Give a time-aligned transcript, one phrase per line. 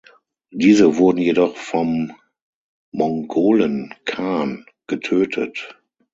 [0.49, 2.13] Diese wurden jedoch vom
[2.91, 5.77] Mongolen-Khan getötet.